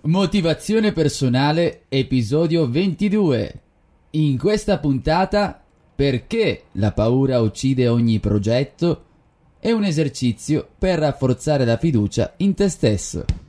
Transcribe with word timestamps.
Motivazione 0.00 0.92
personale, 0.92 1.82
episodio 1.88 2.70
22. 2.70 3.60
In 4.10 4.38
questa 4.38 4.78
puntata, 4.78 5.60
perché 5.92 6.62
la 6.72 6.92
paura 6.92 7.40
uccide 7.40 7.88
ogni 7.88 8.20
progetto? 8.20 9.04
È 9.58 9.72
un 9.72 9.82
esercizio 9.82 10.68
per 10.78 11.00
rafforzare 11.00 11.64
la 11.64 11.76
fiducia 11.76 12.32
in 12.36 12.54
te 12.54 12.68
stesso. 12.68 13.47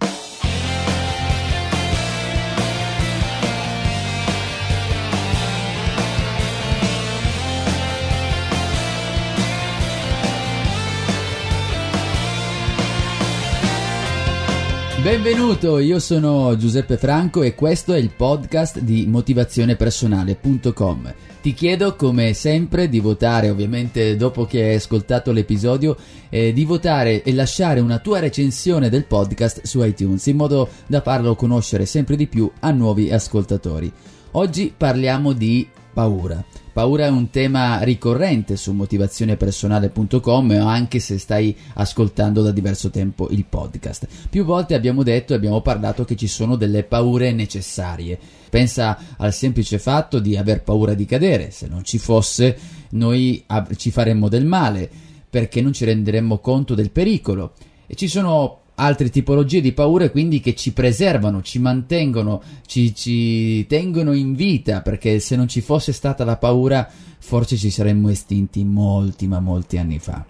Benvenuto, 15.09 15.79
io 15.79 15.97
sono 15.97 16.55
Giuseppe 16.55 16.95
Franco 16.95 17.41
e 17.41 17.55
questo 17.55 17.93
è 17.93 17.97
il 17.97 18.11
podcast 18.15 18.77
di 18.77 19.07
motivazionepersonale.com. 19.07 21.13
Ti 21.41 21.53
chiedo 21.55 21.95
come 21.95 22.33
sempre 22.33 22.87
di 22.87 22.99
votare, 22.99 23.49
ovviamente 23.49 24.15
dopo 24.15 24.45
che 24.45 24.61
hai 24.61 24.75
ascoltato 24.75 25.31
l'episodio, 25.31 25.97
eh, 26.29 26.53
di 26.53 26.63
votare 26.63 27.23
e 27.23 27.33
lasciare 27.33 27.79
una 27.79 27.97
tua 27.97 28.19
recensione 28.19 28.89
del 28.89 29.05
podcast 29.05 29.63
su 29.63 29.83
iTunes 29.83 30.27
in 30.27 30.35
modo 30.35 30.69
da 30.85 31.01
farlo 31.01 31.33
conoscere 31.33 31.87
sempre 31.87 32.15
di 32.15 32.27
più 32.27 32.47
a 32.59 32.69
nuovi 32.69 33.11
ascoltatori. 33.11 33.91
Oggi 34.33 34.71
parliamo 34.77 35.33
di 35.33 35.67
paura. 35.91 36.45
Paura 36.71 37.05
è 37.05 37.09
un 37.09 37.29
tema 37.29 37.81
ricorrente 37.81 38.55
su 38.55 38.73
motivazionepersonale.com 38.73 40.51
anche 40.51 40.99
se 40.99 41.17
stai 41.17 41.55
ascoltando 41.73 42.41
da 42.41 42.51
diverso 42.51 42.89
tempo 42.89 43.27
il 43.31 43.45
podcast. 43.45 44.07
Più 44.29 44.45
volte 44.45 44.75
abbiamo 44.75 45.03
detto 45.03 45.33
e 45.33 45.35
abbiamo 45.35 45.61
parlato 45.61 46.05
che 46.05 46.15
ci 46.15 46.27
sono 46.27 46.55
delle 46.55 46.83
paure 46.83 47.31
necessarie. 47.31 48.17
Pensa 48.49 48.97
al 49.17 49.33
semplice 49.33 49.79
fatto 49.79 50.19
di 50.19 50.37
aver 50.37 50.63
paura 50.63 50.93
di 50.93 51.05
cadere, 51.05 51.51
se 51.51 51.67
non 51.67 51.83
ci 51.83 51.97
fosse 51.97 52.57
noi 52.91 53.43
ci 53.75 53.91
faremmo 53.91 54.29
del 54.29 54.45
male 54.45 54.89
perché 55.29 55.61
non 55.61 55.73
ci 55.73 55.85
renderemmo 55.85 56.39
conto 56.39 56.75
del 56.75 56.91
pericolo. 56.91 57.53
E 57.87 57.95
ci 57.95 58.07
sono 58.07 58.59
altre 58.79 59.09
tipologie 59.09 59.61
di 59.61 59.73
paure 59.73 60.09
quindi 60.09 60.39
che 60.39 60.55
ci 60.55 60.71
preservano, 60.71 61.41
ci 61.41 61.59
mantengono, 61.59 62.41
ci, 62.65 62.95
ci 62.95 63.67
tengono 63.67 64.13
in 64.13 64.33
vita 64.33 64.81
perché 64.81 65.19
se 65.19 65.35
non 65.35 65.47
ci 65.47 65.61
fosse 65.61 65.91
stata 65.91 66.23
la 66.23 66.37
paura 66.37 66.89
forse 67.19 67.57
ci 67.57 67.69
saremmo 67.69 68.09
estinti 68.09 68.63
molti 68.63 69.27
ma 69.27 69.39
molti 69.39 69.77
anni 69.77 69.99
fa. 69.99 70.25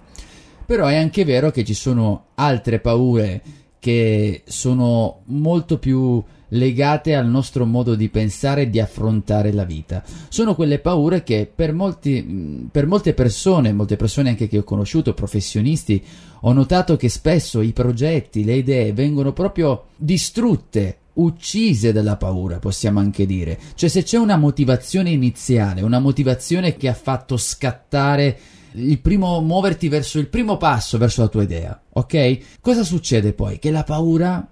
Però 0.66 0.88
è 0.88 0.96
anche 0.96 1.24
vero 1.24 1.52
che 1.52 1.64
ci 1.64 1.74
sono 1.74 2.26
altre 2.36 2.80
paure 2.80 3.42
che 3.80 4.44
sono 4.46 5.22
molto 5.26 5.78
più 5.78 6.22
legate 6.50 7.16
al 7.16 7.28
nostro 7.28 7.66
modo 7.66 7.96
di 7.96 8.10
pensare 8.10 8.64
e 8.64 8.70
di 8.70 8.80
affrontare 8.80 9.52
la 9.52 9.64
vita. 9.64 10.04
Sono 10.30 10.56
quelle 10.56 10.80
paure 10.80 11.24
che 11.24 11.52
per, 11.54 11.74
molti, 11.74 12.68
per 12.72 12.86
molte 12.86 13.14
persone, 13.14 13.74
molte 13.74 13.96
persone 13.96 14.30
anche 14.30 14.48
che 14.48 14.60
ho 14.60 14.64
conosciuto, 14.64 15.14
professionisti, 15.14 16.04
ho 16.42 16.54
notato 16.54 16.96
che 16.96 17.10
spesso 17.10 17.62
i 17.62 17.74
progetti, 17.74 18.44
le 18.44 18.56
idee 18.56 18.94
vengono 18.94 19.34
proprio 19.34 19.88
distrutte 19.96 20.98
uccise 21.14 21.92
dalla 21.92 22.16
paura, 22.16 22.60
possiamo 22.60 23.00
anche 23.00 23.26
dire. 23.26 23.60
Cioè 23.76 23.90
se 23.90 24.04
c'è 24.04 24.18
una 24.18 24.38
motivazione 24.38 25.10
iniziale, 25.10 25.82
una 25.82 26.00
motivazione 26.00 26.78
che 26.78 26.88
ha 26.88 26.94
fatto 26.94 27.36
scattare 27.38 28.38
il 28.74 29.00
primo 29.00 29.42
muoverti 29.42 29.90
verso 29.90 30.20
il 30.20 30.28
primo 30.28 30.58
passo 30.58 30.98
verso 30.98 31.22
la 31.22 31.28
tua 31.28 31.44
idea, 31.44 31.82
ok? 31.92 32.60
Cosa 32.62 32.84
succede 32.84 33.34
poi? 33.34 33.60
Che 33.60 33.72
la 33.72 33.84
paura 33.84 34.48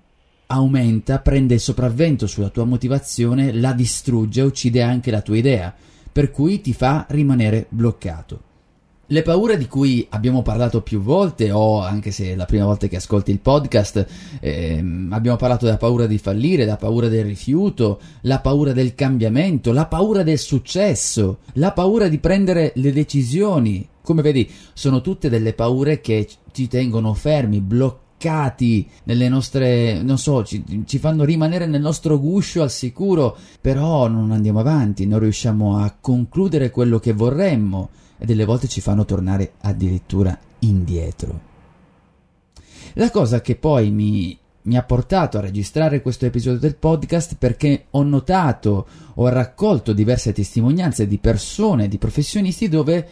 aumenta, 0.48 1.20
prende 1.20 1.56
il 1.56 1.60
sopravvento 1.60 2.28
sulla 2.28 2.50
tua 2.50 2.66
motivazione, 2.66 3.54
la 3.54 3.74
distrugge, 3.74 4.42
uccide 4.42 4.82
anche 4.82 5.12
la 5.12 5.22
tua 5.22 5.38
idea, 5.38 5.74
per 6.12 6.32
cui 6.32 6.62
ti 6.62 6.74
fa 6.74 7.06
rimanere 7.10 7.68
bloccato. 7.70 8.42
Le 9.10 9.22
paure 9.22 9.58
di 9.58 9.68
cui 9.68 10.06
abbiamo 10.10 10.42
parlato 10.42 10.82
più 10.82 11.00
volte, 11.00 11.52
o 11.52 11.82
anche 11.82 12.12
se 12.12 12.32
è 12.32 12.36
la 12.36 12.44
prima 12.44 12.66
volta 12.66 12.88
che 12.88 12.98
ascolti 12.98 13.32
il 13.32 13.40
podcast, 13.40 14.06
ehm, 14.42 15.10
abbiamo 15.14 15.38
parlato 15.38 15.64
della 15.64 15.78
paura 15.78 16.08
di 16.08 16.18
fallire, 16.18 16.66
la 16.66 16.76
paura 16.76 17.08
del 17.08 17.24
rifiuto, 17.24 18.02
la 18.22 18.40
paura 18.40 18.74
del 18.74 18.96
cambiamento, 18.96 19.72
la 19.72 19.86
paura 19.86 20.24
del 20.24 20.38
successo, 20.38 21.40
la 21.54 21.72
paura 21.72 22.10
di 22.10 22.18
prendere 22.18 22.74
le 22.76 22.92
decisioni. 22.92 23.88
Come 24.02 24.22
vedi, 24.22 24.50
sono 24.74 25.00
tutte 25.00 25.30
delle 25.30 25.54
paure 25.54 26.02
che 26.02 26.28
ci 26.52 26.68
tengono 26.68 27.14
fermi, 27.14 27.62
bloccati 27.62 28.06
bloccati 28.18 28.90
nelle 29.04 29.30
nostre, 29.30 30.02
non 30.02 30.18
so, 30.18 30.44
ci, 30.44 30.84
ci, 30.86 30.98
fanno 30.98 31.24
rimanere 31.24 31.68
nel 31.68 31.82
nostro 31.82 32.20
guscio 32.20 32.64
al 32.64 32.72
sicuro, 32.72 33.38
però 33.62 34.08
non 34.08 34.32
andiamo 34.32 34.60
avanti, 34.60 35.06
non 35.06 35.20
riusciamo 35.20 35.78
a 35.78 35.96
concludere 36.00 36.72
quello 36.72 37.00
che 37.00 37.14
vorremmo 37.14 37.90
e 38.18 38.26
delle 38.26 38.46
volte 38.46 38.68
ci 38.68 38.82
fanno 38.82 39.06
tornare 39.06 39.54
addirittura 39.62 40.38
indietro. 40.60 41.56
La 42.94 43.12
cosa 43.12 43.42
che 43.42 43.56
poi 43.56 43.92
mi, 43.92 44.36
mi 44.64 44.76
ha 44.76 44.84
portato 44.84 45.38
a 45.38 45.42
registrare 45.42 46.02
questo 46.02 46.26
episodio 46.26 46.60
del 46.60 46.76
podcast 46.76 47.36
perché 47.38 47.86
ho 47.92 48.02
notato, 48.02 48.88
ho 49.14 49.28
raccolto 49.28 49.94
diverse 49.94 50.34
testimonianze 50.34 51.06
di 51.06 51.20
persone, 51.20 51.88
di 51.88 52.00
professionisti 52.00 52.68
dove 52.68 53.08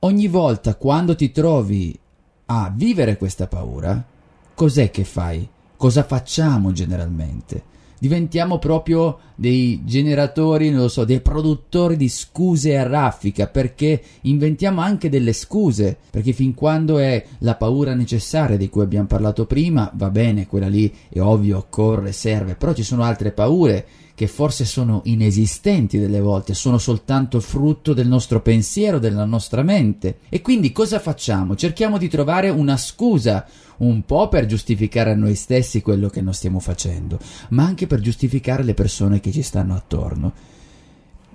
ogni 0.00 0.28
volta 0.28 0.76
quando 0.76 1.14
ti 1.14 1.30
trovi 1.30 1.98
a 2.46 2.72
vivere 2.74 3.18
questa 3.18 3.46
paura, 3.46 4.14
cos'è 4.56 4.90
che 4.90 5.04
fai? 5.04 5.46
Cosa 5.76 6.02
facciamo 6.02 6.72
generalmente? 6.72 7.74
Diventiamo 7.98 8.58
proprio 8.58 9.18
dei 9.34 9.82
generatori, 9.84 10.70
non 10.70 10.80
lo 10.80 10.88
so, 10.88 11.04
dei 11.04 11.20
produttori 11.20 11.96
di 11.96 12.08
scuse 12.08 12.78
a 12.78 12.86
raffica 12.86 13.46
perché 13.46 14.02
inventiamo 14.22 14.80
anche 14.80 15.10
delle 15.10 15.34
scuse, 15.34 15.96
perché 16.10 16.32
fin 16.32 16.54
quando 16.54 16.98
è 16.98 17.22
la 17.40 17.54
paura 17.56 17.94
necessaria 17.94 18.56
di 18.56 18.70
cui 18.70 18.82
abbiamo 18.82 19.06
parlato 19.06 19.44
prima, 19.44 19.90
va 19.94 20.08
bene, 20.08 20.46
quella 20.46 20.68
lì 20.68 20.92
è 21.10 21.20
ovvio, 21.20 21.58
occorre, 21.58 22.12
serve, 22.12 22.54
però 22.54 22.72
ci 22.72 22.82
sono 22.82 23.02
altre 23.02 23.32
paure 23.32 23.86
che 24.16 24.26
forse 24.28 24.64
sono 24.64 25.02
inesistenti 25.04 25.98
delle 25.98 26.20
volte, 26.20 26.54
sono 26.54 26.78
soltanto 26.78 27.38
frutto 27.38 27.92
del 27.92 28.08
nostro 28.08 28.40
pensiero, 28.40 28.98
della 28.98 29.26
nostra 29.26 29.62
mente. 29.62 30.20
E 30.30 30.40
quindi 30.40 30.72
cosa 30.72 30.98
facciamo? 30.98 31.54
Cerchiamo 31.54 31.98
di 31.98 32.08
trovare 32.08 32.48
una 32.48 32.78
scusa, 32.78 33.46
un 33.78 34.06
po' 34.06 34.30
per 34.30 34.46
giustificare 34.46 35.10
a 35.10 35.14
noi 35.14 35.34
stessi 35.34 35.82
quello 35.82 36.08
che 36.08 36.22
non 36.22 36.32
stiamo 36.32 36.60
facendo, 36.60 37.18
ma 37.50 37.64
anche 37.64 37.86
per 37.86 38.00
giustificare 38.00 38.62
le 38.62 38.72
persone 38.72 39.20
che 39.20 39.30
ci 39.30 39.42
stanno 39.42 39.74
attorno. 39.74 40.32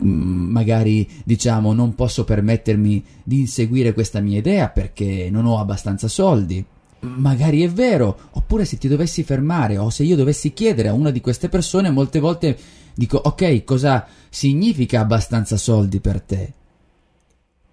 Mm, 0.04 0.50
magari 0.50 1.08
diciamo 1.24 1.74
non 1.74 1.94
posso 1.94 2.24
permettermi 2.24 3.04
di 3.22 3.42
inseguire 3.42 3.94
questa 3.94 4.22
mia 4.22 4.40
idea 4.40 4.70
perché 4.70 5.30
non 5.30 5.46
ho 5.46 5.60
abbastanza 5.60 6.08
soldi. 6.08 6.66
Magari 7.02 7.64
è 7.64 7.70
vero, 7.70 8.16
oppure 8.32 8.64
se 8.64 8.78
ti 8.78 8.88
dovessi 8.88 9.24
fermare 9.24 9.78
o 9.78 9.90
se 9.90 10.04
io 10.04 10.16
dovessi 10.16 10.54
chiedere 10.54 10.88
a 10.88 10.94
una 10.94 11.10
di 11.10 11.20
queste 11.20 11.50
persone, 11.50 11.90
molte 11.90 12.20
volte 12.20 12.56
dico 12.94 13.18
ok, 13.24 13.64
cosa 13.64 14.08
significa 14.30 15.00
abbastanza 15.00 15.58
soldi 15.58 16.00
per 16.00 16.22
te? 16.22 16.54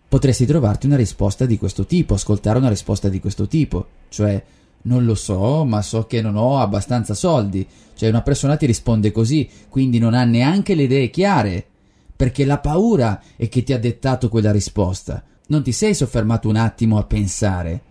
Potresti 0.09 0.47
trovarti 0.47 0.87
una 0.87 0.97
risposta 0.97 1.45
di 1.45 1.59
questo 1.59 1.85
tipo, 1.85 2.15
ascoltare 2.15 2.59
una 2.59 2.71
risposta 2.71 3.09
di 3.09 3.21
questo 3.21 3.47
tipo, 3.47 3.87
cioè 4.09 4.43
non 4.83 5.05
lo 5.05 5.15
so, 5.15 5.65
ma 5.65 5.83
so 5.83 6.07
che 6.07 6.23
non 6.23 6.37
ho 6.37 6.59
abbastanza 6.59 7.15
soldi. 7.15 7.67
Cioè 7.95 8.09
una 8.09 8.23
persona 8.23 8.57
ti 8.57 8.67
risponde 8.67 9.11
così, 9.11 9.49
quindi 9.69 9.99
non 9.99 10.15
ha 10.15 10.25
neanche 10.25 10.75
le 10.75 10.85
idee 10.85 11.11
chiare, 11.11 11.67
perché 12.15 12.45
la 12.45 12.59
paura 12.59 13.21
è 13.37 13.49
che 13.49 13.63
ti 13.63 13.73
ha 13.73 13.79
dettato 13.79 14.29
quella 14.29 14.53
risposta. 14.53 15.23
Non 15.49 15.63
ti 15.63 15.73
sei 15.73 15.95
soffermato 15.95 16.49
un 16.49 16.57
attimo 16.57 16.99
a 16.99 17.05
pensare. 17.05 17.83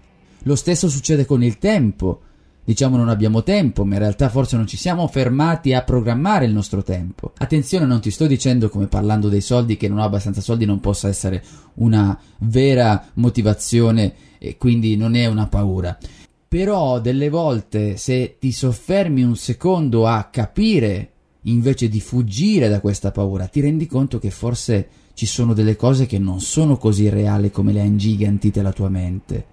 Lo 0.44 0.56
stesso 0.56 0.89
succede 0.89 1.25
con 1.25 1.44
il 1.44 1.57
tempo. 1.57 2.21
Diciamo 2.67 2.97
non 2.97 3.07
abbiamo 3.07 3.43
tempo, 3.43 3.85
ma 3.85 3.93
in 3.93 4.01
realtà 4.01 4.27
forse 4.27 4.57
non 4.57 4.67
ci 4.67 4.75
siamo 4.75 5.07
fermati 5.07 5.73
a 5.73 5.83
programmare 5.83 6.43
il 6.43 6.51
nostro 6.51 6.83
tempo. 6.83 7.31
Attenzione, 7.37 7.85
non 7.85 8.01
ti 8.01 8.11
sto 8.11 8.27
dicendo 8.27 8.67
come 8.67 8.87
parlando 8.87 9.29
dei 9.29 9.39
soldi 9.39 9.77
che 9.77 9.87
non 9.87 9.99
ho 9.99 10.03
abbastanza 10.03 10.41
soldi 10.41 10.65
non 10.65 10.81
possa 10.81 11.07
essere 11.07 11.41
una 11.75 12.19
vera 12.39 13.07
motivazione 13.13 14.13
e 14.37 14.57
quindi 14.57 14.97
non 14.97 15.15
è 15.15 15.27
una 15.27 15.47
paura 15.47 15.97
Però 16.45 16.99
delle 16.99 17.29
volte 17.29 17.95
se 17.95 18.35
ti 18.37 18.51
soffermi 18.51 19.23
un 19.23 19.37
secondo 19.37 20.05
a 20.05 20.25
capire 20.25 21.11
invece 21.43 21.87
di 21.87 22.01
fuggire 22.01 22.67
da 22.67 22.81
questa 22.81 23.11
paura, 23.11 23.47
ti 23.47 23.61
rendi 23.61 23.87
conto 23.87 24.19
che 24.19 24.29
forse 24.29 24.89
ci 25.13 25.25
sono 25.25 25.53
delle 25.53 25.77
cose 25.77 26.05
che 26.05 26.19
non 26.19 26.41
sono 26.41 26.75
così 26.75 27.07
reali 27.07 27.49
come 27.49 27.71
le 27.71 27.79
ha 27.79 27.85
ingigantite 27.85 28.61
la 28.61 28.73
tua 28.73 28.89
mente. 28.89 29.45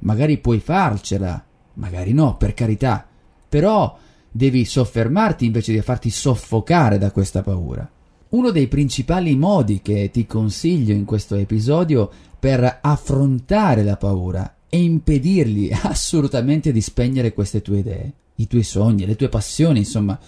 Magari 0.00 0.38
puoi 0.38 0.58
farcela, 0.58 1.40
magari 1.74 2.12
no, 2.12 2.36
per 2.36 2.54
carità, 2.54 3.06
però 3.48 3.98
devi 4.30 4.64
soffermarti 4.64 5.44
invece 5.44 5.72
di 5.72 5.80
farti 5.80 6.10
soffocare 6.10 6.98
da 6.98 7.10
questa 7.10 7.42
paura. 7.42 7.88
Uno 8.30 8.50
dei 8.50 8.66
principali 8.66 9.36
modi 9.36 9.80
che 9.80 10.10
ti 10.12 10.26
consiglio 10.26 10.92
in 10.92 11.04
questo 11.04 11.36
episodio 11.36 12.10
per 12.38 12.80
affrontare 12.82 13.84
la 13.84 13.96
paura 13.96 14.56
e 14.68 14.82
impedirgli 14.82 15.70
assolutamente 15.82 16.72
di 16.72 16.80
spegnere 16.80 17.32
queste 17.32 17.62
tue 17.62 17.78
idee, 17.78 18.12
i 18.36 18.48
tuoi 18.48 18.64
sogni, 18.64 19.06
le 19.06 19.14
tue 19.14 19.28
passioni, 19.28 19.78
insomma. 19.78 20.18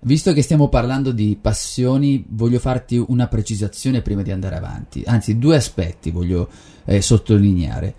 Visto 0.00 0.32
che 0.32 0.42
stiamo 0.42 0.68
parlando 0.68 1.12
di 1.12 1.38
passioni, 1.40 2.24
voglio 2.28 2.58
farti 2.58 2.96
una 2.96 3.28
precisazione 3.28 4.02
prima 4.02 4.22
di 4.22 4.30
andare 4.30 4.56
avanti, 4.56 5.02
anzi 5.06 5.38
due 5.38 5.56
aspetti 5.56 6.10
voglio 6.10 6.48
eh, 6.84 7.00
sottolineare. 7.00 7.94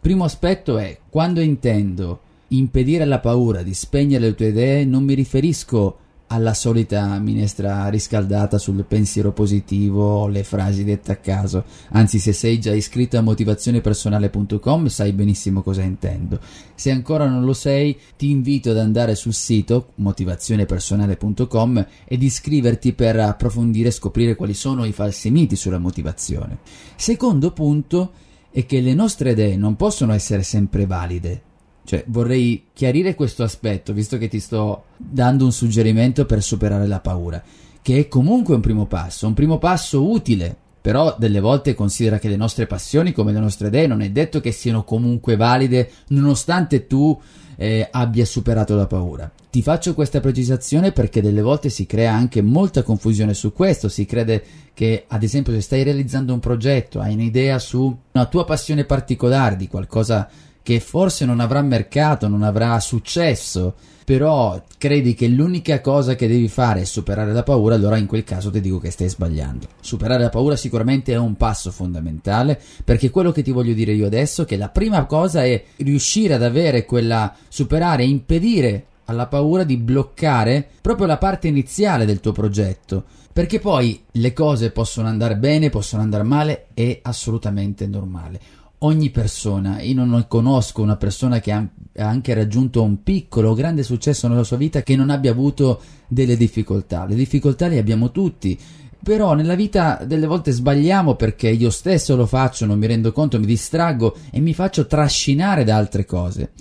Primo 0.00 0.24
aspetto 0.24 0.78
è 0.78 0.98
quando 1.08 1.40
intendo 1.40 2.20
impedire 2.56 3.02
alla 3.04 3.20
paura 3.20 3.62
di 3.62 3.74
spegnere 3.74 4.26
le 4.26 4.34
tue 4.34 4.48
idee, 4.48 4.84
non 4.84 5.04
mi 5.04 5.14
riferisco 5.14 5.98
alla 6.32 6.54
solita 6.54 7.18
minestra 7.18 7.88
riscaldata 7.88 8.56
sul 8.56 8.84
pensiero 8.88 9.32
positivo, 9.32 10.26
le 10.28 10.44
frasi 10.44 10.82
dette 10.82 11.12
a 11.12 11.16
caso. 11.16 11.64
Anzi, 11.90 12.18
se 12.18 12.32
sei 12.32 12.58
già 12.58 12.72
iscritto 12.72 13.18
a 13.18 13.20
motivazionepersonale.com 13.20 14.86
sai 14.86 15.12
benissimo 15.12 15.60
cosa 15.60 15.82
intendo. 15.82 16.40
Se 16.74 16.90
ancora 16.90 17.28
non 17.28 17.44
lo 17.44 17.52
sei, 17.52 17.98
ti 18.16 18.30
invito 18.30 18.70
ad 18.70 18.78
andare 18.78 19.14
sul 19.14 19.34
sito 19.34 19.88
motivazionepersonale.com 19.96 21.86
ed 22.06 22.22
iscriverti 22.22 22.94
per 22.94 23.20
approfondire 23.20 23.88
e 23.88 23.92
scoprire 23.92 24.34
quali 24.34 24.54
sono 24.54 24.86
i 24.86 24.92
falsi 24.92 25.30
miti 25.30 25.54
sulla 25.54 25.78
motivazione. 25.78 26.58
Secondo 26.96 27.50
punto 27.50 28.12
è 28.50 28.64
che 28.64 28.80
le 28.80 28.94
nostre 28.94 29.32
idee 29.32 29.56
non 29.56 29.76
possono 29.76 30.14
essere 30.14 30.42
sempre 30.42 30.86
valide 30.86 31.50
cioè, 31.84 32.04
vorrei 32.06 32.66
chiarire 32.72 33.14
questo 33.14 33.42
aspetto, 33.42 33.92
visto 33.92 34.18
che 34.18 34.28
ti 34.28 34.40
sto 34.40 34.84
dando 34.96 35.44
un 35.44 35.52
suggerimento 35.52 36.26
per 36.26 36.42
superare 36.42 36.86
la 36.86 37.00
paura, 37.00 37.42
che 37.82 37.98
è 37.98 38.08
comunque 38.08 38.54
un 38.54 38.60
primo 38.60 38.86
passo, 38.86 39.26
un 39.26 39.34
primo 39.34 39.58
passo 39.58 40.08
utile, 40.08 40.56
però 40.80 41.14
delle 41.18 41.40
volte 41.40 41.74
considera 41.74 42.18
che 42.18 42.28
le 42.28 42.36
nostre 42.36 42.66
passioni, 42.66 43.12
come 43.12 43.32
le 43.32 43.40
nostre 43.40 43.68
idee, 43.68 43.86
non 43.86 44.02
è 44.02 44.10
detto 44.10 44.40
che 44.40 44.52
siano 44.52 44.84
comunque 44.84 45.36
valide 45.36 45.90
nonostante 46.08 46.86
tu 46.86 47.18
eh, 47.56 47.88
abbia 47.90 48.24
superato 48.24 48.74
la 48.74 48.86
paura. 48.86 49.30
Ti 49.50 49.62
faccio 49.62 49.94
questa 49.94 50.20
precisazione 50.20 50.92
perché 50.92 51.20
delle 51.20 51.42
volte 51.42 51.68
si 51.68 51.86
crea 51.86 52.12
anche 52.12 52.42
molta 52.42 52.82
confusione 52.82 53.34
su 53.34 53.52
questo, 53.52 53.88
si 53.88 54.06
crede 54.06 54.42
che 54.74 55.04
ad 55.06 55.22
esempio 55.22 55.52
se 55.52 55.60
stai 55.60 55.82
realizzando 55.82 56.32
un 56.32 56.40
progetto, 56.40 57.00
hai 57.00 57.12
un'idea 57.12 57.58
su 57.58 57.96
una 58.12 58.26
tua 58.26 58.44
passione 58.44 58.84
particolare 58.84 59.56
di 59.56 59.68
qualcosa 59.68 60.28
che 60.62 60.80
forse 60.80 61.24
non 61.24 61.40
avrà 61.40 61.60
mercato, 61.62 62.28
non 62.28 62.42
avrà 62.42 62.78
successo, 62.80 63.74
però 64.04 64.62
credi 64.78 65.14
che 65.14 65.28
l'unica 65.28 65.80
cosa 65.80 66.14
che 66.14 66.26
devi 66.28 66.48
fare 66.48 66.82
è 66.82 66.84
superare 66.84 67.32
la 67.32 67.42
paura, 67.42 67.74
allora 67.74 67.96
in 67.96 68.06
quel 68.06 68.24
caso 68.24 68.50
ti 68.50 68.60
dico 68.60 68.78
che 68.78 68.90
stai 68.90 69.08
sbagliando. 69.08 69.66
Superare 69.80 70.22
la 70.22 70.28
paura 70.28 70.56
sicuramente 70.56 71.12
è 71.12 71.16
un 71.16 71.36
passo 71.36 71.70
fondamentale, 71.70 72.60
perché 72.84 73.10
quello 73.10 73.32
che 73.32 73.42
ti 73.42 73.50
voglio 73.50 73.74
dire 73.74 73.92
io 73.92 74.06
adesso 74.06 74.42
è 74.42 74.44
che 74.44 74.56
la 74.56 74.68
prima 74.68 75.04
cosa 75.06 75.44
è 75.44 75.62
riuscire 75.78 76.34
ad 76.34 76.42
avere 76.42 76.84
quella 76.84 77.34
superare, 77.48 78.04
impedire 78.04 78.86
alla 79.06 79.26
paura 79.26 79.64
di 79.64 79.76
bloccare 79.76 80.66
proprio 80.80 81.06
la 81.06 81.18
parte 81.18 81.48
iniziale 81.48 82.04
del 82.04 82.20
tuo 82.20 82.32
progetto. 82.32 83.04
Perché 83.32 83.60
poi 83.60 83.98
le 84.10 84.34
cose 84.34 84.72
possono 84.72 85.08
andare 85.08 85.36
bene, 85.36 85.70
possono 85.70 86.02
andare 86.02 86.22
male, 86.22 86.66
è 86.74 86.98
assolutamente 87.02 87.86
normale 87.86 88.60
ogni 88.84 89.10
persona, 89.10 89.80
io 89.80 90.04
non 90.04 90.24
conosco 90.28 90.82
una 90.82 90.96
persona 90.96 91.40
che 91.40 91.52
ha 91.52 91.66
anche 91.96 92.34
raggiunto 92.34 92.82
un 92.82 93.02
piccolo 93.02 93.50
o 93.50 93.54
grande 93.54 93.82
successo 93.82 94.28
nella 94.28 94.44
sua 94.44 94.56
vita 94.56 94.82
che 94.82 94.96
non 94.96 95.10
abbia 95.10 95.30
avuto 95.30 95.80
delle 96.08 96.36
difficoltà. 96.36 97.04
Le 97.06 97.14
difficoltà 97.14 97.68
le 97.68 97.78
abbiamo 97.78 98.10
tutti, 98.10 98.58
però 99.02 99.34
nella 99.34 99.54
vita 99.54 100.02
delle 100.04 100.26
volte 100.26 100.52
sbagliamo 100.52 101.14
perché 101.16 101.48
io 101.48 101.70
stesso 101.70 102.16
lo 102.16 102.26
faccio, 102.26 102.66
non 102.66 102.78
mi 102.78 102.86
rendo 102.86 103.12
conto, 103.12 103.38
mi 103.38 103.46
distraggo 103.46 104.16
e 104.30 104.40
mi 104.40 104.54
faccio 104.54 104.86
trascinare 104.86 105.64
da 105.64 105.76
altre 105.76 106.04
cose. 106.04 106.52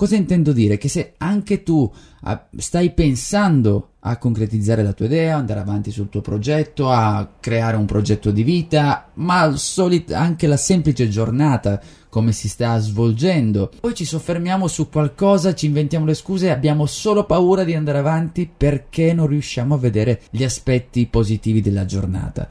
Cosa 0.00 0.16
intendo 0.16 0.54
dire? 0.54 0.78
Che 0.78 0.88
se 0.88 1.12
anche 1.18 1.62
tu 1.62 1.92
ah, 2.22 2.48
stai 2.56 2.94
pensando 2.94 3.96
a 4.00 4.16
concretizzare 4.16 4.82
la 4.82 4.94
tua 4.94 5.04
idea, 5.04 5.36
andare 5.36 5.60
avanti 5.60 5.90
sul 5.90 6.08
tuo 6.08 6.22
progetto, 6.22 6.88
a 6.88 7.28
creare 7.38 7.76
un 7.76 7.84
progetto 7.84 8.30
di 8.30 8.42
vita, 8.42 9.10
ma 9.16 9.54
solit- 9.56 10.12
anche 10.12 10.46
la 10.46 10.56
semplice 10.56 11.10
giornata 11.10 11.78
come 12.08 12.32
si 12.32 12.48
sta 12.48 12.78
svolgendo. 12.78 13.70
Poi 13.78 13.94
ci 13.94 14.06
soffermiamo 14.06 14.68
su 14.68 14.88
qualcosa, 14.88 15.52
ci 15.52 15.66
inventiamo 15.66 16.06
le 16.06 16.14
scuse 16.14 16.46
e 16.46 16.50
abbiamo 16.50 16.86
solo 16.86 17.26
paura 17.26 17.62
di 17.62 17.74
andare 17.74 17.98
avanti 17.98 18.50
perché 18.56 19.12
non 19.12 19.26
riusciamo 19.26 19.74
a 19.74 19.78
vedere 19.78 20.22
gli 20.30 20.44
aspetti 20.44 21.04
positivi 21.08 21.60
della 21.60 21.84
giornata. 21.84 22.48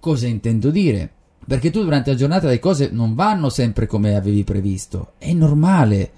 Cosa 0.00 0.26
intendo 0.26 0.70
dire? 0.70 1.10
Perché 1.46 1.68
tu 1.70 1.82
durante 1.82 2.12
la 2.12 2.16
giornata 2.16 2.48
le 2.48 2.58
cose 2.58 2.88
non 2.90 3.14
vanno 3.14 3.50
sempre 3.50 3.86
come 3.86 4.16
avevi 4.16 4.42
previsto. 4.42 5.12
È 5.18 5.30
normale 5.34 6.12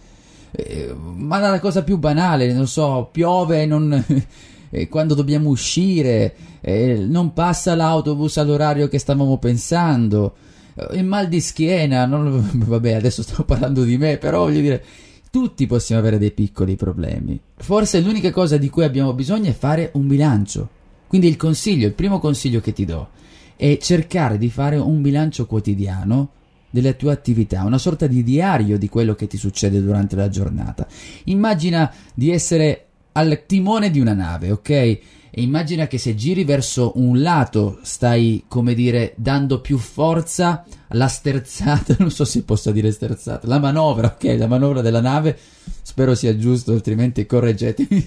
eh, 0.53 0.95
ma 0.95 1.39
la 1.39 1.61
cosa 1.61 1.83
più 1.83 1.99
banale, 1.99 2.53
non 2.53 2.67
so, 2.67 3.09
piove 3.11 3.67
non, 3.67 4.05
eh, 4.71 4.89
quando 4.89 5.15
dobbiamo 5.15 5.49
uscire, 5.49 6.35
eh, 6.61 7.05
non 7.09 7.33
passa 7.33 7.75
l'autobus 7.75 8.37
all'orario 8.37 8.89
che 8.89 8.99
stavamo 8.99 9.39
pensando, 9.39 10.35
eh, 10.75 10.99
il 10.99 11.05
mal 11.05 11.29
di 11.29 11.41
schiena, 11.41 12.07
non, 12.07 12.49
vabbè 12.67 12.95
adesso 12.95 13.23
sto 13.23 13.45
parlando 13.45 13.85
di 13.85 13.97
me, 13.97 14.19
però 14.19 14.41
voglio 14.45 14.61
dire, 14.61 14.85
tutti 15.31 15.67
possiamo 15.67 16.01
avere 16.01 16.19
dei 16.19 16.33
piccoli 16.33 16.77
problemi. 16.77 17.39
Forse 17.57 18.01
l'unica 18.01 18.31
cosa 18.33 18.57
di 18.57 18.69
cui 18.69 18.85
abbiamo 18.85 19.13
bisogno 19.13 19.51
è 19.51 19.55
fare 19.55 19.91
un 19.95 20.09
bilancio. 20.09 20.69
Quindi 21.07 21.29
il 21.29 21.37
consiglio, 21.37 21.87
il 21.87 21.95
primo 21.95 22.19
consiglio 22.21 22.61
che 22.61 22.73
ti 22.73 22.85
do, 22.85 23.09
è 23.57 23.77
cercare 23.79 24.39
di 24.39 24.49
fare 24.49 24.77
un 24.77 25.03
bilancio 25.03 25.47
quotidiano 25.47 26.31
delle 26.71 26.97
tue 26.97 27.13
attività, 27.13 27.65
una 27.65 27.79
sorta 27.79 28.07
di 28.07 28.23
diario 28.23 28.79
di 28.79 28.89
quello 28.89 29.15
che 29.15 29.27
ti 29.27 29.37
succede 29.37 29.83
durante 29.83 30.17
la 30.17 30.29
giornata. 30.29 30.87
Immagina 31.25 31.93
di 32.15 32.31
essere 32.31 32.87
al 33.13 33.43
timone 33.47 33.91
di 33.91 34.01
una 34.01 34.15
nave, 34.15 34.51
ok? 34.51 34.71
E 35.33 35.43
immagina 35.43 35.87
che 35.87 35.99
se 35.99 36.15
giri 36.15 36.45
verso 36.45 36.93
un 36.97 37.21
lato 37.21 37.79
stai, 37.83 38.45
come 38.49 38.75
dire, 38.75 39.15
dando 39.17 39.61
più 39.61 39.79
forza 39.79 40.65
alla 40.89 41.07
sterzata, 41.07 41.95
non 42.01 42.11
so 42.11 42.25
se 42.25 42.43
possa 42.43 42.73
dire 42.73 42.91
sterzata, 42.91 43.47
la 43.47 43.59
manovra, 43.59 44.09
ok? 44.15 44.37
La 44.39 44.49
manovra 44.49 44.81
della 44.81 45.01
nave, 45.01 45.39
spero 45.83 46.15
sia 46.15 46.37
giusto, 46.37 46.73
altrimenti 46.73 47.27
correggetemi. 47.27 48.03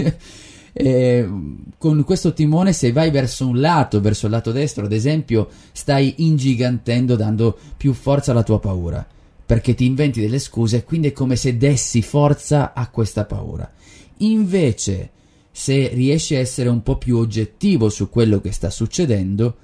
Eh, 0.74 1.30
con 1.77 2.03
questo 2.03 2.34
timone 2.34 2.74
se 2.74 2.92
vai 2.92 3.12
verso 3.12 3.48
un 3.48 3.60
lato, 3.60 4.01
verso 4.01 4.25
il 4.25 4.32
lato 4.32 4.51
destro, 4.51 4.86
ad 4.86 4.92
esempio, 4.92 5.50
stai 5.72 6.15
ingigantendo, 6.18 7.15
dando 7.15 7.58
più 7.77 7.94
forza 7.94 8.32
alla 8.32 8.44
tua 8.44 8.60
paura, 8.60 9.06
perché 9.46 9.75
ti 9.75 9.86
inventi 9.86 10.20
delle 10.20 10.39
scuse 10.39 10.77
e 10.77 10.84
quindi 10.84 11.10
è 11.10 11.12
come 11.12 11.36
se 11.36 11.58
dessi 11.58 12.01
forza 12.01 12.74
a 12.74 12.89
questa 12.89 13.25
paura. 13.25 13.72
Invece, 14.18 15.12
se 15.51 15.89
riesci 15.89 16.36
a 16.36 16.39
essere 16.39 16.70
un 16.70 16.82
po' 16.82 16.98
più 16.98 17.18
oggettivo 17.18 17.89
su 17.89 18.10
quello 18.10 18.42
che 18.42 18.51
sta 18.51 18.72
succedendo, 18.72 19.58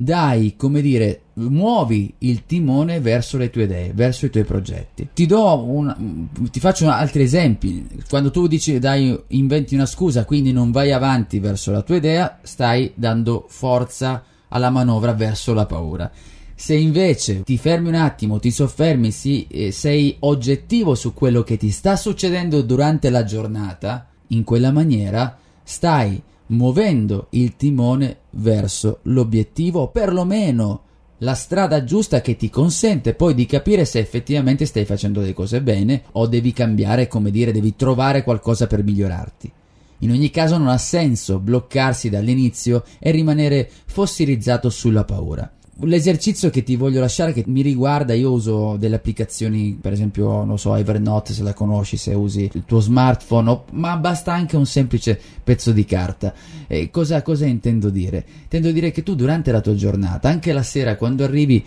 dai, 0.00 0.54
come 0.56 0.80
dire, 0.80 1.22
muovi 1.34 2.14
il 2.18 2.46
timone 2.46 3.00
verso 3.00 3.36
le 3.36 3.50
tue 3.50 3.64
idee, 3.64 3.90
verso 3.92 4.26
i 4.26 4.30
tuoi 4.30 4.44
progetti. 4.44 5.08
Ti 5.12 5.26
un, 5.32 6.28
ti 6.52 6.60
faccio 6.60 6.88
altri 6.88 7.22
esempi. 7.22 7.84
Quando 8.08 8.30
tu 8.30 8.46
dici 8.46 8.78
dai, 8.78 9.18
inventi 9.28 9.74
una 9.74 9.86
scusa, 9.86 10.24
quindi 10.24 10.52
non 10.52 10.70
vai 10.70 10.92
avanti 10.92 11.40
verso 11.40 11.72
la 11.72 11.82
tua 11.82 11.96
idea, 11.96 12.38
stai 12.42 12.92
dando 12.94 13.46
forza 13.48 14.22
alla 14.46 14.70
manovra 14.70 15.14
verso 15.14 15.52
la 15.52 15.66
paura. 15.66 16.08
Se 16.54 16.76
invece 16.76 17.42
ti 17.42 17.58
fermi 17.58 17.88
un 17.88 17.96
attimo, 17.96 18.38
ti 18.38 18.52
soffermi, 18.52 19.10
sì, 19.10 19.48
sei 19.72 20.14
oggettivo 20.20 20.94
su 20.94 21.12
quello 21.12 21.42
che 21.42 21.56
ti 21.56 21.70
sta 21.70 21.96
succedendo 21.96 22.62
durante 22.62 23.10
la 23.10 23.24
giornata, 23.24 24.06
in 24.28 24.44
quella 24.44 24.70
maniera 24.70 25.36
stai 25.64 26.22
muovendo 26.48 27.28
il 27.30 27.56
timone 27.56 28.18
verso 28.30 29.00
l'obiettivo 29.02 29.80
o 29.80 29.88
perlomeno 29.88 30.82
la 31.18 31.34
strada 31.34 31.82
giusta 31.82 32.20
che 32.20 32.36
ti 32.36 32.48
consente 32.48 33.14
poi 33.14 33.34
di 33.34 33.46
capire 33.46 33.84
se 33.84 33.98
effettivamente 33.98 34.66
stai 34.66 34.84
facendo 34.84 35.20
le 35.20 35.32
cose 35.32 35.60
bene 35.60 36.04
o 36.12 36.26
devi 36.26 36.52
cambiare, 36.52 37.08
come 37.08 37.30
dire, 37.30 37.50
devi 37.50 37.74
trovare 37.74 38.22
qualcosa 38.22 38.66
per 38.66 38.84
migliorarti. 38.84 39.52
In 40.00 40.12
ogni 40.12 40.30
caso 40.30 40.56
non 40.58 40.68
ha 40.68 40.78
senso 40.78 41.40
bloccarsi 41.40 42.08
dall'inizio 42.08 42.84
e 43.00 43.10
rimanere 43.10 43.68
fossirizzato 43.86 44.70
sulla 44.70 45.04
paura. 45.04 45.50
L'esercizio 45.80 46.50
che 46.50 46.64
ti 46.64 46.74
voglio 46.74 47.00
lasciare 47.00 47.32
che 47.32 47.44
mi 47.46 47.62
riguarda 47.62 48.12
io 48.12 48.32
uso 48.32 48.76
delle 48.76 48.96
applicazioni 48.96 49.78
per 49.80 49.92
esempio 49.92 50.44
non 50.44 50.58
so 50.58 50.74
Evernote 50.74 51.32
se 51.32 51.42
la 51.44 51.54
conosci 51.54 51.96
se 51.96 52.14
usi 52.14 52.50
il 52.52 52.64
tuo 52.64 52.80
smartphone 52.80 53.60
ma 53.72 53.96
basta 53.96 54.32
anche 54.32 54.56
un 54.56 54.66
semplice 54.66 55.20
pezzo 55.44 55.70
di 55.70 55.84
carta. 55.84 56.34
E 56.66 56.90
cosa, 56.90 57.22
cosa 57.22 57.46
intendo 57.46 57.90
dire? 57.90 58.24
intendo 58.42 58.72
dire 58.72 58.90
che 58.90 59.02
tu 59.02 59.14
durante 59.14 59.52
la 59.52 59.60
tua 59.60 59.74
giornata 59.74 60.28
anche 60.28 60.52
la 60.52 60.62
sera 60.62 60.96
quando 60.96 61.22
arrivi 61.22 61.64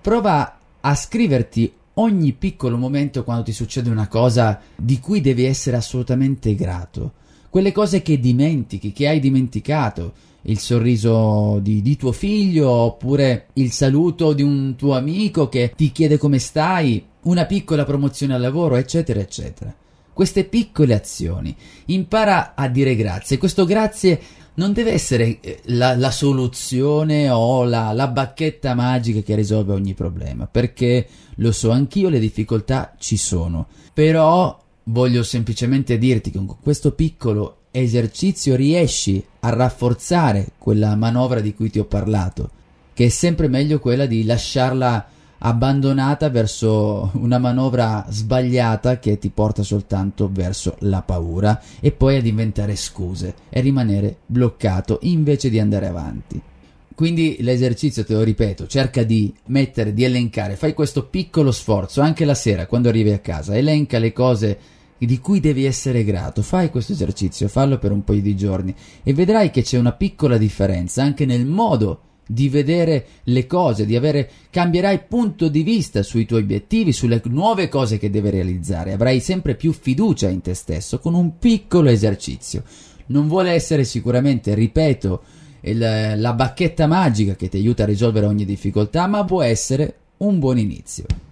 prova 0.00 0.58
a 0.80 0.94
scriverti 0.94 1.72
ogni 1.94 2.32
piccolo 2.32 2.78
momento 2.78 3.22
quando 3.22 3.42
ti 3.42 3.52
succede 3.52 3.90
una 3.90 4.08
cosa 4.08 4.60
di 4.74 4.98
cui 4.98 5.20
devi 5.20 5.44
essere 5.44 5.76
assolutamente 5.76 6.54
grato. 6.54 7.12
Quelle 7.50 7.70
cose 7.70 8.00
che 8.00 8.18
dimentichi 8.18 8.92
che 8.92 9.08
hai 9.08 9.20
dimenticato 9.20 10.14
il 10.42 10.58
sorriso 10.58 11.58
di, 11.60 11.82
di, 11.82 11.96
tuo 11.96 12.12
figlio 12.12 12.68
oppure 12.68 13.48
il 13.54 13.70
saluto 13.70 14.32
di 14.32 14.42
un 14.42 14.74
tuo 14.76 14.94
amico 14.96 15.48
che 15.48 15.72
ti 15.76 15.92
chiede 15.92 16.18
come 16.18 16.38
stai, 16.38 17.04
una 17.22 17.44
piccola 17.46 17.84
promozione 17.84 18.34
al 18.34 18.40
lavoro, 18.40 18.76
eccetera, 18.76 19.20
eccetera. 19.20 19.74
Queste 20.12 20.44
piccole 20.44 20.94
azioni. 20.94 21.54
Impara 21.86 22.54
a 22.54 22.68
dire 22.68 22.96
grazie. 22.96 23.38
Questo 23.38 23.64
grazie 23.64 24.20
non 24.54 24.72
deve 24.72 24.92
essere 24.92 25.40
eh, 25.40 25.60
la, 25.66 25.96
la 25.96 26.10
soluzione 26.10 27.30
o 27.30 27.64
la, 27.64 27.92
la 27.92 28.08
bacchetta 28.08 28.74
magica 28.74 29.20
che 29.20 29.34
risolve 29.34 29.72
ogni 29.72 29.94
problema, 29.94 30.46
perché 30.46 31.06
lo 31.36 31.52
so 31.52 31.70
anch'io, 31.70 32.08
le 32.08 32.18
difficoltà 32.18 32.94
ci 32.98 33.16
sono. 33.16 33.68
Però 33.94 34.60
voglio 34.84 35.22
semplicemente 35.22 35.96
dirti 35.96 36.30
che 36.30 36.38
con 36.38 36.56
questo 36.60 36.92
piccolo 36.92 37.58
esercizio 37.72 38.54
riesci 38.54 39.24
a 39.40 39.50
rafforzare 39.50 40.48
quella 40.58 40.94
manovra 40.94 41.40
di 41.40 41.54
cui 41.54 41.70
ti 41.70 41.78
ho 41.78 41.84
parlato, 41.84 42.50
che 42.94 43.06
è 43.06 43.08
sempre 43.08 43.48
meglio 43.48 43.80
quella 43.80 44.06
di 44.06 44.24
lasciarla 44.24 45.08
abbandonata 45.44 46.28
verso 46.30 47.10
una 47.14 47.38
manovra 47.38 48.06
sbagliata 48.08 48.98
che 48.98 49.18
ti 49.18 49.30
porta 49.30 49.64
soltanto 49.64 50.30
verso 50.32 50.76
la 50.80 51.02
paura 51.02 51.60
e 51.80 51.90
poi 51.90 52.18
ad 52.18 52.26
inventare 52.26 52.76
scuse 52.76 53.34
e 53.48 53.60
rimanere 53.60 54.18
bloccato 54.26 54.98
invece 55.02 55.50
di 55.50 55.58
andare 55.58 55.88
avanti. 55.88 56.40
Quindi 56.94 57.38
l'esercizio, 57.40 58.04
te 58.04 58.12
lo 58.12 58.22
ripeto, 58.22 58.66
cerca 58.66 59.02
di 59.02 59.34
mettere, 59.46 59.94
di 59.94 60.04
elencare, 60.04 60.56
fai 60.56 60.74
questo 60.74 61.06
piccolo 61.06 61.50
sforzo 61.50 62.00
anche 62.00 62.24
la 62.24 62.34
sera 62.34 62.66
quando 62.66 62.90
arrivi 62.90 63.10
a 63.10 63.18
casa, 63.18 63.56
elenca 63.56 63.98
le 63.98 64.12
cose 64.12 64.58
di 65.06 65.18
cui 65.18 65.40
devi 65.40 65.64
essere 65.64 66.04
grato. 66.04 66.42
Fai 66.42 66.70
questo 66.70 66.92
esercizio, 66.92 67.48
fallo 67.48 67.78
per 67.78 67.92
un 67.92 68.04
paio 68.04 68.22
di 68.22 68.36
giorni 68.36 68.74
e 69.02 69.12
vedrai 69.12 69.50
che 69.50 69.62
c'è 69.62 69.78
una 69.78 69.92
piccola 69.92 70.38
differenza 70.38 71.02
anche 71.02 71.26
nel 71.26 71.46
modo 71.46 72.00
di 72.26 72.48
vedere 72.48 73.06
le 73.24 73.46
cose, 73.46 73.84
di 73.84 73.96
avere 73.96 74.30
cambierai 74.50 75.04
punto 75.08 75.48
di 75.48 75.62
vista 75.62 76.02
sui 76.02 76.24
tuoi 76.24 76.42
obiettivi, 76.42 76.92
sulle 76.92 77.20
nuove 77.24 77.68
cose 77.68 77.98
che 77.98 78.10
devi 78.10 78.30
realizzare, 78.30 78.92
avrai 78.92 79.20
sempre 79.20 79.54
più 79.54 79.72
fiducia 79.72 80.28
in 80.28 80.40
te 80.40 80.54
stesso 80.54 80.98
con 80.98 81.14
un 81.14 81.38
piccolo 81.38 81.90
esercizio. 81.90 82.62
Non 83.06 83.28
vuole 83.28 83.50
essere 83.50 83.84
sicuramente, 83.84 84.54
ripeto, 84.54 85.22
il, 85.62 86.14
la 86.16 86.32
bacchetta 86.32 86.86
magica 86.86 87.34
che 87.34 87.48
ti 87.48 87.56
aiuta 87.56 87.82
a 87.82 87.86
risolvere 87.86 88.26
ogni 88.26 88.44
difficoltà, 88.44 89.06
ma 89.06 89.24
può 89.24 89.42
essere 89.42 89.96
un 90.18 90.38
buon 90.38 90.58
inizio. 90.58 91.31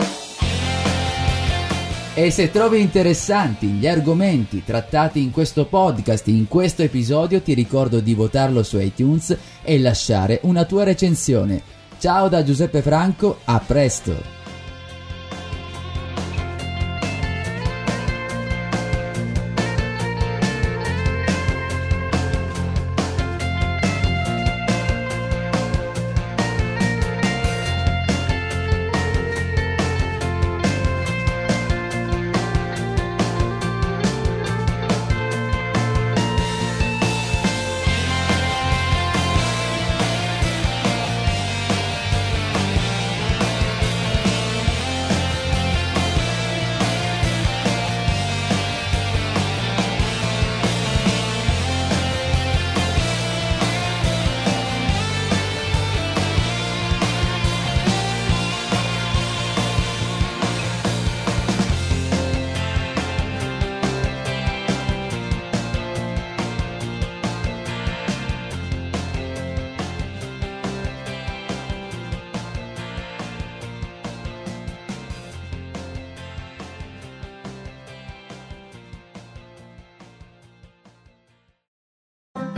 E 2.12 2.32
se 2.32 2.50
trovi 2.50 2.80
interessanti 2.80 3.68
gli 3.68 3.86
argomenti 3.86 4.64
trattati 4.64 5.22
in 5.22 5.30
questo 5.30 5.66
podcast, 5.66 6.26
in 6.26 6.48
questo 6.48 6.82
episodio, 6.82 7.40
ti 7.40 7.54
ricordo 7.54 8.00
di 8.00 8.14
votarlo 8.14 8.64
su 8.64 8.80
iTunes 8.80 9.36
e 9.62 9.78
lasciare 9.78 10.40
una 10.42 10.64
tua 10.64 10.82
recensione. 10.82 11.62
Ciao 11.98 12.28
da 12.28 12.42
Giuseppe 12.42 12.82
Franco, 12.82 13.38
a 13.44 13.62
presto! 13.64 14.39